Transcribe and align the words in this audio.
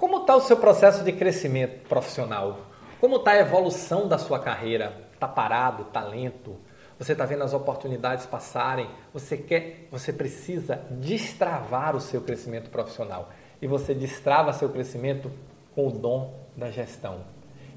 Como 0.00 0.22
está 0.22 0.34
o 0.34 0.40
seu 0.40 0.56
processo 0.56 1.04
de 1.04 1.12
crescimento 1.12 1.86
profissional? 1.86 2.60
Como 2.98 3.16
está 3.16 3.32
a 3.32 3.38
evolução 3.40 4.08
da 4.08 4.16
sua 4.16 4.38
carreira? 4.38 4.94
Está 5.12 5.28
parado? 5.28 5.82
Está 5.82 6.02
lento? 6.02 6.56
Você 6.98 7.12
está 7.12 7.26
vendo 7.26 7.44
as 7.44 7.52
oportunidades 7.52 8.24
passarem? 8.24 8.88
Você 9.12 9.36
quer, 9.36 9.88
você 9.90 10.10
precisa 10.10 10.80
destravar 10.90 11.94
o 11.94 12.00
seu 12.00 12.22
crescimento 12.22 12.70
profissional. 12.70 13.28
E 13.60 13.66
você 13.66 13.92
destrava 13.94 14.54
seu 14.54 14.70
crescimento 14.70 15.30
com 15.74 15.88
o 15.88 15.92
dom 15.92 16.32
da 16.56 16.70
gestão. 16.70 17.20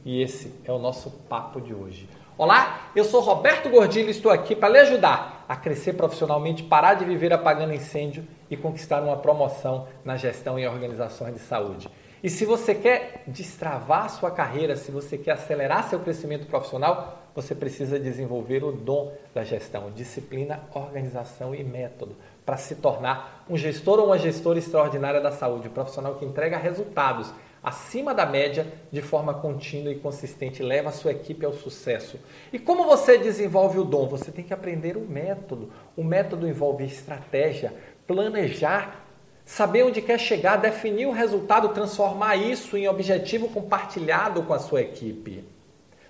E 0.06 0.22
esse 0.22 0.54
é 0.66 0.72
o 0.72 0.78
nosso 0.78 1.10
papo 1.30 1.62
de 1.62 1.74
hoje. 1.74 2.10
Olá, 2.38 2.90
eu 2.94 3.06
sou 3.06 3.22
Roberto 3.22 3.70
Gordilho 3.70 4.10
e 4.10 4.12
estou 4.12 4.32
aqui 4.32 4.54
para 4.56 4.68
lhe 4.68 4.80
ajudar 4.80 5.46
a 5.48 5.56
crescer 5.56 5.94
profissionalmente, 5.94 6.64
parar 6.64 6.96
de 6.96 7.06
viver 7.06 7.32
apagando 7.32 7.74
incêndio 7.74 8.28
e 8.50 8.58
conquistar 8.58 9.02
uma 9.02 9.16
promoção 9.16 9.88
na 10.04 10.18
gestão 10.18 10.60
e 10.60 10.68
organizações 10.68 11.34
de 11.34 11.40
saúde. 11.40 11.90
E 12.22 12.30
se 12.30 12.46
você 12.46 12.74
quer 12.76 13.24
destravar 13.28 14.10
sua 14.10 14.32
carreira, 14.32 14.76
se 14.76 14.92
você 14.92 15.18
quer 15.18 15.32
acelerar 15.32 15.88
seu 15.90 16.00
crescimento 16.00 16.48
profissional, 16.48 17.22
você 17.36 17.56
precisa 17.56 18.00
desenvolver 18.00 18.64
o 18.64 18.72
dom 18.72 19.14
da 19.34 19.44
gestão, 19.44 19.92
disciplina, 19.92 20.64
organização 20.74 21.56
e 21.56 21.64
método 21.64 22.16
para 22.46 22.58
se 22.58 22.76
tornar 22.76 23.46
um 23.50 23.58
gestor 23.58 24.00
ou 24.00 24.08
uma 24.08 24.18
gestora 24.18 24.60
extraordinária 24.60 25.22
da 25.22 25.32
saúde, 25.32 25.68
um 25.70 25.72
profissional 25.72 26.16
que 26.16 26.26
entrega 26.26 26.58
resultados 26.58 27.34
acima 27.64 28.14
da 28.14 28.26
média 28.26 28.68
de 28.92 29.02
forma 29.02 29.34
contínua 29.34 29.92
e 29.92 30.00
consistente, 30.00 30.62
leva 30.62 30.90
a 30.90 30.94
sua 30.94 31.12
equipe 31.12 31.46
ao 31.46 31.54
sucesso. 31.54 32.20
E 32.52 32.60
como 32.60 32.84
você 32.84 33.18
desenvolve 33.18 33.80
o 33.80 33.86
dom? 33.86 34.08
Você 34.10 34.32
tem 34.32 34.44
que 34.44 34.54
aprender 34.54 34.98
o 34.98 35.02
método. 35.02 35.72
O 35.96 36.04
método 36.04 36.48
envolve 36.48 36.84
estratégia, 36.84 37.74
planejar 38.06 39.04
saber 39.46 39.84
onde 39.84 40.02
quer 40.02 40.20
chegar, 40.20 40.58
definir 40.58 41.06
o 41.06 41.12
resultado, 41.12 41.70
transformar 41.70 42.36
isso 42.36 42.78
em 42.78 42.88
objetivo 42.88 43.50
compartilhado 43.50 44.44
com 44.44 44.54
a 44.54 44.60
sua 44.60 44.82
equipe. 44.82 45.44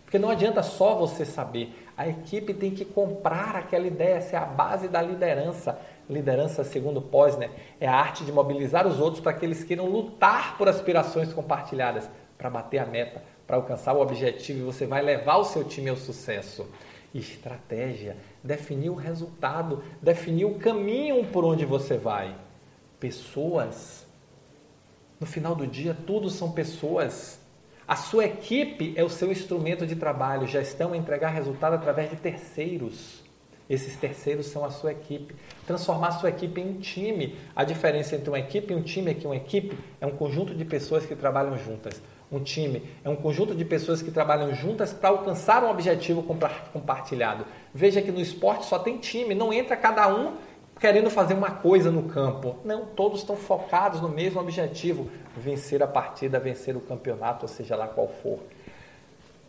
Porque 0.03 0.19
não 0.19 0.29
adianta 0.29 0.61
só 0.61 0.95
você 0.95 1.25
saber, 1.25 1.82
a 1.95 2.07
equipe 2.07 2.53
tem 2.53 2.71
que 2.71 2.83
comprar 2.83 3.55
aquela 3.55 3.85
ideia, 3.85 4.15
essa 4.15 4.35
é 4.35 4.39
a 4.39 4.45
base 4.45 4.87
da 4.87 5.01
liderança. 5.01 5.79
Liderança, 6.09 6.63
segundo 6.63 7.01
Posner, 7.01 7.51
é 7.79 7.87
a 7.87 7.95
arte 7.95 8.25
de 8.25 8.31
mobilizar 8.31 8.87
os 8.87 8.99
outros 8.99 9.21
para 9.21 9.33
que 9.33 9.45
eles 9.45 9.63
queiram 9.63 9.85
lutar 9.85 10.57
por 10.57 10.67
aspirações 10.67 11.31
compartilhadas, 11.31 12.09
para 12.37 12.49
bater 12.49 12.79
a 12.79 12.85
meta, 12.85 13.23
para 13.45 13.55
alcançar 13.55 13.93
o 13.93 14.01
objetivo 14.01 14.59
e 14.59 14.63
você 14.63 14.85
vai 14.85 15.01
levar 15.01 15.37
o 15.37 15.43
seu 15.43 15.63
time 15.63 15.89
ao 15.89 15.95
sucesso. 15.95 16.67
Estratégia, 17.13 18.17
definir 18.43 18.89
o 18.89 18.95
resultado, 18.95 19.83
definir 20.01 20.45
o 20.45 20.55
caminho 20.55 21.25
por 21.27 21.45
onde 21.45 21.63
você 21.63 21.95
vai 21.95 22.35
pessoas. 23.03 24.07
No 25.19 25.27
final 25.27 25.53
do 25.53 25.67
dia, 25.67 25.95
tudo 26.07 26.29
são 26.29 26.53
pessoas. 26.53 27.37
A 27.85 27.97
sua 27.97 28.25
equipe 28.25 28.93
é 28.95 29.03
o 29.03 29.09
seu 29.09 29.29
instrumento 29.29 29.85
de 29.85 29.95
trabalho. 29.95 30.47
Gestão 30.47 30.93
é 30.93 30.97
entregar 30.97 31.29
resultado 31.29 31.73
através 31.73 32.09
de 32.09 32.15
terceiros. 32.15 33.21
Esses 33.69 33.97
terceiros 33.97 34.45
são 34.45 34.63
a 34.63 34.71
sua 34.71 34.93
equipe. 34.93 35.35
Transformar 35.67 36.07
a 36.09 36.11
sua 36.11 36.29
equipe 36.29 36.61
em 36.61 36.69
um 36.69 36.79
time. 36.79 37.35
A 37.53 37.65
diferença 37.65 38.15
entre 38.15 38.29
uma 38.29 38.39
equipe 38.39 38.71
e 38.71 38.75
um 38.75 38.81
time 38.81 39.11
é 39.11 39.13
que 39.13 39.25
uma 39.25 39.35
equipe 39.35 39.77
é 39.99 40.05
um 40.05 40.11
conjunto 40.11 40.55
de 40.55 40.63
pessoas 40.63 41.05
que 41.05 41.15
trabalham 41.15 41.57
juntas. 41.57 42.01
Um 42.31 42.39
time 42.39 42.83
é 43.03 43.09
um 43.09 43.17
conjunto 43.17 43.53
de 43.53 43.65
pessoas 43.65 44.01
que 44.01 44.11
trabalham 44.11 44.55
juntas 44.55 44.93
para 44.93 45.09
alcançar 45.09 45.63
um 45.63 45.69
objetivo 45.69 46.23
compartilhado. 46.71 47.45
Veja 47.73 48.01
que 48.01 48.11
no 48.11 48.19
esporte 48.19 48.65
só 48.65 48.79
tem 48.79 48.97
time, 48.97 49.35
não 49.35 49.51
entra 49.51 49.75
cada 49.75 50.07
um 50.07 50.37
querendo 50.79 51.09
fazer 51.09 51.33
uma 51.33 51.51
coisa 51.51 51.91
no 51.91 52.03
campo. 52.03 52.57
Não, 52.63 52.85
todos 52.85 53.19
estão 53.19 53.35
focados 53.35 54.01
no 54.01 54.09
mesmo 54.09 54.39
objetivo: 54.39 55.09
vencer 55.35 55.81
a 55.81 55.87
partida, 55.87 56.39
vencer 56.39 56.75
o 56.75 56.81
campeonato, 56.81 57.47
seja 57.47 57.75
lá 57.75 57.87
qual 57.87 58.07
for. 58.07 58.39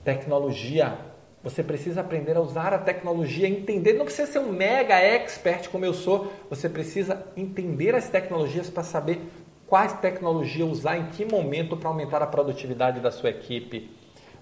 Tecnologia. 0.04 0.96
Você 1.42 1.62
precisa 1.62 2.00
aprender 2.00 2.38
a 2.38 2.40
usar 2.40 2.72
a 2.72 2.78
tecnologia, 2.78 3.46
entender, 3.46 3.92
não 3.92 4.06
precisa 4.06 4.32
ser 4.32 4.38
um 4.38 4.50
mega 4.50 4.94
expert 4.98 5.68
como 5.68 5.84
eu 5.84 5.92
sou, 5.92 6.32
você 6.48 6.70
precisa 6.70 7.22
entender 7.36 7.94
as 7.94 8.08
tecnologias 8.08 8.70
para 8.70 8.82
saber 8.82 9.20
quais 9.66 9.92
tecnologias 9.94 10.66
usar 10.66 10.96
em 10.96 11.06
que 11.08 11.22
momento 11.22 11.76
para 11.76 11.90
aumentar 11.90 12.22
a 12.22 12.26
produtividade 12.26 12.98
da 12.98 13.10
sua 13.10 13.28
equipe. 13.28 13.90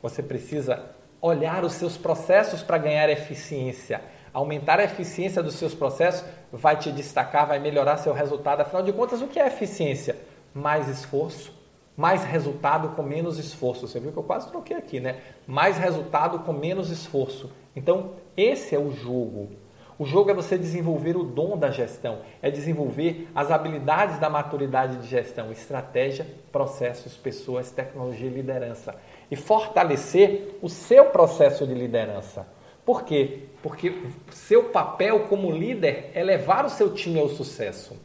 Você 0.01 0.23
precisa 0.23 0.91
olhar 1.21 1.65
os 1.65 1.75
seus 1.75 1.97
processos 1.97 2.63
para 2.63 2.79
ganhar 2.79 3.09
eficiência. 3.09 4.01
Aumentar 4.33 4.81
a 4.81 4.85
eficiência 4.85 5.43
dos 5.43 5.55
seus 5.55 5.75
processos 5.75 6.25
vai 6.51 6.77
te 6.77 6.91
destacar, 6.91 7.47
vai 7.47 7.59
melhorar 7.59 7.99
seu 7.99 8.13
resultado. 8.13 8.63
Afinal 8.63 8.83
de 8.83 8.93
contas, 8.93 9.21
o 9.21 9.29
que 9.29 9.39
é 9.39 9.47
eficiência? 9.47 10.17
Mais 10.55 10.89
esforço, 10.89 11.53
mais 11.97 12.25
resultado 12.25 12.91
com 12.91 13.03
menos 13.03 13.39
esforço. 13.39 13.87
Você 13.87 14.01
viu 14.01 14.13
que 14.13 14.19
eu 14.19 14.23
quase 14.23 14.49
troquei 14.49 14.77
aqui, 14.77 15.01
né? 15.01 15.21
Mais 15.47 15.77
resultado 15.77 16.39
com 16.41 16.53
menos 16.53 16.91
esforço. 16.91 17.51
Então, 17.77 18.13
esse 18.37 18.75
é 18.75 18.79
o 18.79 18.91
jogo. 18.91 19.51
O 19.99 20.05
jogo 20.07 20.31
é 20.31 20.35
você 20.35 20.57
desenvolver 20.57 21.17
o 21.17 21.23
dom 21.23 21.57
da 21.57 21.71
gestão, 21.71 22.21
é 22.41 22.51
desenvolver 22.51 23.29
as 23.35 23.51
habilidades 23.51 24.19
da 24.19 24.31
maturidade 24.31 24.97
de 24.97 25.07
gestão, 25.07 25.53
estratégia, 25.53 26.27
processos, 26.51 27.17
pessoas, 27.17 27.71
tecnologia 27.71 28.27
e 28.27 28.33
liderança. 28.33 28.95
E 29.31 29.37
fortalecer 29.37 30.59
o 30.63 30.69
seu 30.69 31.07
processo 31.07 31.67
de 31.67 31.75
liderança. 31.75 32.47
Por 32.85 33.05
quê? 33.05 33.45
Porque 33.63 33.95
seu 34.31 34.65
papel 34.65 35.21
como 35.29 35.51
líder 35.51 36.11
é 36.15 36.23
levar 36.23 36.65
o 36.65 36.71
seu 36.71 36.93
time 36.93 37.21
ao 37.21 37.29
sucesso. 37.29 37.97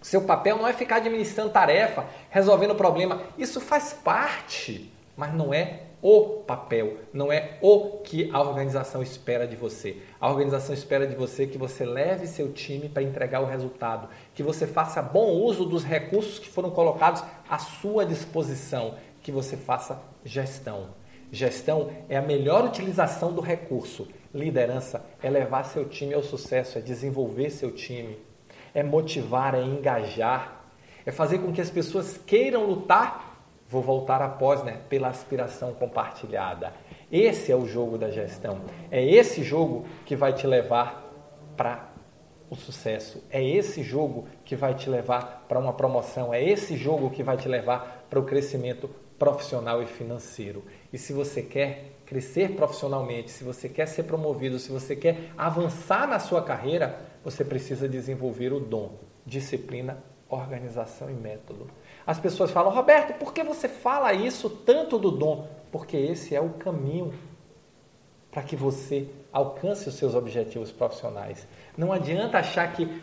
Seu 0.00 0.22
papel 0.22 0.58
não 0.58 0.68
é 0.68 0.72
ficar 0.72 0.96
administrando 0.96 1.50
tarefa, 1.50 2.06
resolvendo 2.30 2.74
problema. 2.74 3.22
Isso 3.38 3.60
faz 3.60 3.92
parte, 3.92 4.92
mas 5.16 5.34
não 5.34 5.52
é 5.52 5.80
o 6.02 6.42
papel, 6.46 6.98
não 7.14 7.32
é 7.32 7.56
o 7.62 7.98
que 8.04 8.30
a 8.30 8.38
organização 8.38 9.02
espera 9.02 9.46
de 9.46 9.56
você. 9.56 9.96
A 10.20 10.28
organização 10.28 10.74
espera 10.74 11.06
de 11.06 11.16
você 11.16 11.46
que 11.46 11.56
você 11.56 11.86
leve 11.86 12.26
seu 12.26 12.52
time 12.52 12.90
para 12.90 13.02
entregar 13.02 13.40
o 13.40 13.46
resultado, 13.46 14.10
que 14.34 14.42
você 14.42 14.66
faça 14.66 15.00
bom 15.00 15.30
uso 15.30 15.64
dos 15.64 15.82
recursos 15.82 16.38
que 16.38 16.50
foram 16.50 16.70
colocados 16.70 17.24
à 17.48 17.56
sua 17.56 18.04
disposição, 18.04 18.96
que 19.22 19.32
você 19.32 19.56
faça 19.56 19.98
gestão. 20.22 20.90
Gestão 21.30 21.90
é 22.08 22.16
a 22.16 22.22
melhor 22.22 22.64
utilização 22.64 23.32
do 23.32 23.40
recurso. 23.40 24.08
Liderança 24.32 25.04
é 25.22 25.30
levar 25.30 25.64
seu 25.64 25.88
time 25.88 26.14
ao 26.14 26.22
sucesso, 26.22 26.78
é 26.78 26.80
desenvolver 26.80 27.50
seu 27.50 27.70
time, 27.70 28.18
é 28.74 28.82
motivar, 28.82 29.54
é 29.54 29.62
engajar, 29.62 30.64
é 31.06 31.12
fazer 31.12 31.38
com 31.38 31.52
que 31.52 31.60
as 31.60 31.70
pessoas 31.70 32.18
queiram 32.26 32.66
lutar. 32.66 33.32
Vou 33.68 33.82
voltar 33.82 34.20
após, 34.22 34.62
né? 34.62 34.80
Pela 34.88 35.08
aspiração 35.08 35.72
compartilhada. 35.72 36.72
Esse 37.10 37.50
é 37.50 37.56
o 37.56 37.66
jogo 37.66 37.96
da 37.96 38.10
gestão. 38.10 38.60
É 38.90 39.04
esse 39.04 39.42
jogo 39.42 39.86
que 40.04 40.16
vai 40.16 40.32
te 40.32 40.46
levar 40.46 41.02
para 41.56 41.88
o 42.50 42.56
sucesso. 42.56 43.22
É 43.30 43.42
esse 43.42 43.82
jogo 43.82 44.26
que 44.44 44.54
vai 44.54 44.74
te 44.74 44.88
levar 44.88 45.44
para 45.48 45.58
uma 45.58 45.72
promoção. 45.72 46.32
É 46.32 46.42
esse 46.42 46.76
jogo 46.76 47.10
que 47.10 47.22
vai 47.22 47.36
te 47.36 47.48
levar 47.48 48.06
para 48.08 48.18
o 48.18 48.24
crescimento 48.24 48.90
profissional 49.24 49.82
e 49.82 49.86
financeiro. 49.86 50.62
E 50.92 50.98
se 50.98 51.14
você 51.14 51.40
quer 51.40 51.92
crescer 52.04 52.54
profissionalmente, 52.54 53.30
se 53.30 53.42
você 53.42 53.70
quer 53.70 53.86
ser 53.86 54.02
promovido, 54.02 54.58
se 54.58 54.70
você 54.70 54.94
quer 54.94 55.30
avançar 55.36 56.06
na 56.06 56.18
sua 56.18 56.42
carreira, 56.42 57.00
você 57.24 57.42
precisa 57.42 57.88
desenvolver 57.88 58.52
o 58.52 58.60
dom, 58.60 58.98
disciplina, 59.24 60.04
organização 60.28 61.08
e 61.08 61.14
método. 61.14 61.68
As 62.06 62.20
pessoas 62.20 62.50
falam, 62.50 62.70
Roberto, 62.70 63.18
por 63.18 63.32
que 63.32 63.42
você 63.42 63.66
fala 63.66 64.12
isso 64.12 64.50
tanto 64.50 64.98
do 64.98 65.10
dom? 65.10 65.48
Porque 65.72 65.96
esse 65.96 66.36
é 66.36 66.40
o 66.40 66.50
caminho 66.50 67.14
para 68.30 68.42
que 68.42 68.54
você 68.54 69.08
alcance 69.34 69.88
os 69.88 69.96
seus 69.96 70.14
objetivos 70.14 70.70
profissionais. 70.70 71.44
Não 71.76 71.92
adianta 71.92 72.38
achar 72.38 72.72
que 72.72 73.02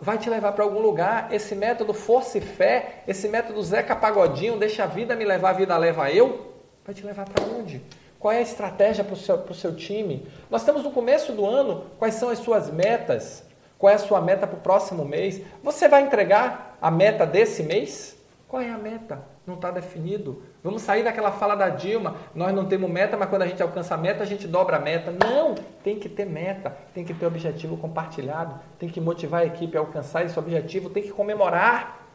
vai 0.00 0.16
te 0.16 0.30
levar 0.30 0.52
para 0.52 0.62
algum 0.62 0.78
lugar. 0.78 1.34
Esse 1.34 1.56
método 1.56 1.92
força 1.92 2.38
e 2.38 2.40
fé, 2.40 3.02
esse 3.08 3.28
método 3.28 3.60
Zeca 3.60 3.96
Pagodinho, 3.96 4.56
deixa 4.56 4.84
a 4.84 4.86
vida 4.86 5.16
me 5.16 5.24
levar, 5.24 5.50
a 5.50 5.54
vida 5.54 5.76
leva 5.76 6.12
eu, 6.12 6.54
vai 6.84 6.94
te 6.94 7.04
levar 7.04 7.28
para 7.28 7.44
onde? 7.44 7.82
Qual 8.20 8.32
é 8.32 8.38
a 8.38 8.42
estratégia 8.42 9.02
para 9.02 9.14
o 9.14 9.16
seu, 9.16 9.54
seu 9.54 9.74
time? 9.74 10.28
Nós 10.48 10.62
estamos 10.62 10.84
no 10.84 10.92
começo 10.92 11.32
do 11.32 11.44
ano, 11.44 11.86
quais 11.98 12.14
são 12.14 12.28
as 12.28 12.38
suas 12.38 12.70
metas? 12.70 13.42
Qual 13.76 13.92
é 13.92 13.96
a 13.96 13.98
sua 13.98 14.20
meta 14.20 14.46
para 14.46 14.56
o 14.56 14.60
próximo 14.60 15.04
mês? 15.04 15.40
Você 15.62 15.88
vai 15.88 16.02
entregar 16.02 16.78
a 16.80 16.90
meta 16.90 17.26
desse 17.26 17.64
mês? 17.64 18.16
Qual 18.46 18.62
é 18.62 18.70
a 18.70 18.78
meta? 18.78 19.37
Não 19.48 19.54
está 19.54 19.70
definido. 19.70 20.42
Vamos 20.62 20.82
sair 20.82 21.02
daquela 21.02 21.32
fala 21.32 21.54
da 21.54 21.70
Dilma, 21.70 22.16
nós 22.34 22.54
não 22.54 22.66
temos 22.66 22.90
meta, 22.90 23.16
mas 23.16 23.30
quando 23.30 23.40
a 23.40 23.46
gente 23.46 23.62
alcança 23.62 23.94
a 23.94 23.96
meta, 23.96 24.22
a 24.22 24.26
gente 24.26 24.46
dobra 24.46 24.76
a 24.76 24.78
meta. 24.78 25.10
Não, 25.10 25.54
tem 25.82 25.98
que 25.98 26.06
ter 26.06 26.26
meta, 26.26 26.68
tem 26.92 27.02
que 27.02 27.14
ter 27.14 27.24
objetivo 27.24 27.78
compartilhado, 27.78 28.60
tem 28.78 28.90
que 28.90 29.00
motivar 29.00 29.40
a 29.40 29.46
equipe 29.46 29.74
a 29.74 29.80
alcançar 29.80 30.22
esse 30.22 30.38
objetivo, 30.38 30.90
tem 30.90 31.02
que 31.02 31.12
comemorar, 31.12 32.06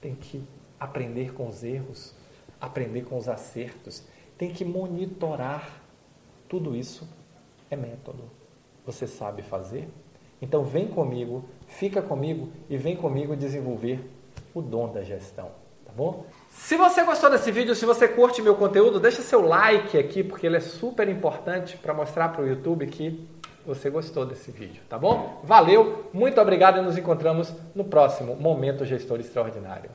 tem 0.00 0.16
que 0.16 0.44
aprender 0.80 1.32
com 1.32 1.46
os 1.46 1.62
erros, 1.62 2.12
aprender 2.60 3.02
com 3.02 3.16
os 3.16 3.28
acertos, 3.28 4.02
tem 4.36 4.50
que 4.50 4.64
monitorar. 4.64 5.80
Tudo 6.48 6.74
isso 6.74 7.08
é 7.70 7.76
método. 7.76 8.24
Você 8.84 9.06
sabe 9.06 9.42
fazer? 9.42 9.88
Então 10.42 10.64
vem 10.64 10.88
comigo, 10.88 11.44
fica 11.68 12.02
comigo 12.02 12.50
e 12.68 12.76
vem 12.76 12.96
comigo 12.96 13.36
desenvolver 13.36 14.10
o 14.52 14.60
dom 14.60 14.90
da 14.90 15.04
gestão, 15.04 15.52
tá 15.90 15.96
bom? 15.96 16.24
Se 16.48 16.76
você 16.76 17.02
gostou 17.02 17.28
desse 17.30 17.50
vídeo, 17.50 17.74
se 17.74 17.84
você 17.84 18.06
curte 18.06 18.40
meu 18.40 18.54
conteúdo, 18.54 19.00
deixa 19.00 19.22
seu 19.22 19.42
like 19.42 19.98
aqui, 19.98 20.22
porque 20.22 20.46
ele 20.46 20.56
é 20.56 20.60
super 20.60 21.08
importante 21.08 21.76
para 21.76 21.92
mostrar 21.92 22.28
para 22.28 22.42
o 22.42 22.46
YouTube 22.46 22.86
que 22.86 23.28
você 23.66 23.90
gostou 23.90 24.24
desse 24.24 24.50
vídeo, 24.50 24.82
tá 24.88 24.98
bom? 24.98 25.40
Valeu, 25.44 26.06
muito 26.12 26.40
obrigado 26.40 26.78
e 26.78 26.82
nos 26.82 26.96
encontramos 26.96 27.52
no 27.74 27.84
próximo 27.84 28.36
Momento 28.36 28.84
Gestor 28.84 29.20
Extraordinário. 29.20 29.88